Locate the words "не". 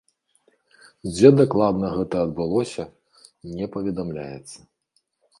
3.59-3.67